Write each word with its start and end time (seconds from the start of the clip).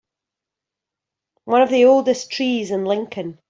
One 1.45 1.61
of 1.61 1.69
the 1.69 1.85
oldest 1.85 2.31
trees 2.31 2.71
in 2.71 2.85
Lincoln. 2.85 3.37